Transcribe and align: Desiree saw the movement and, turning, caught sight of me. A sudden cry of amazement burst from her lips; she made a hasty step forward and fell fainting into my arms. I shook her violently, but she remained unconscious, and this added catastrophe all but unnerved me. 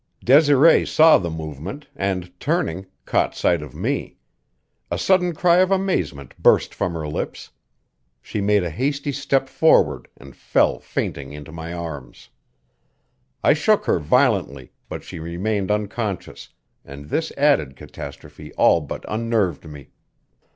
Desiree 0.23 0.83
saw 0.83 1.19
the 1.19 1.29
movement 1.29 1.85
and, 1.95 2.31
turning, 2.39 2.87
caught 3.05 3.35
sight 3.35 3.61
of 3.61 3.75
me. 3.75 4.17
A 4.89 4.97
sudden 4.97 5.35
cry 5.35 5.57
of 5.57 5.69
amazement 5.69 6.33
burst 6.39 6.73
from 6.73 6.93
her 6.95 7.07
lips; 7.07 7.51
she 8.19 8.41
made 8.41 8.63
a 8.63 8.71
hasty 8.71 9.11
step 9.11 9.47
forward 9.47 10.07
and 10.17 10.35
fell 10.35 10.79
fainting 10.79 11.33
into 11.33 11.51
my 11.51 11.71
arms. 11.71 12.29
I 13.43 13.53
shook 13.53 13.85
her 13.85 13.99
violently, 13.99 14.71
but 14.89 15.03
she 15.03 15.19
remained 15.19 15.69
unconscious, 15.69 16.49
and 16.83 17.09
this 17.09 17.31
added 17.37 17.75
catastrophe 17.75 18.51
all 18.53 18.81
but 18.81 19.05
unnerved 19.07 19.65
me. 19.69 19.91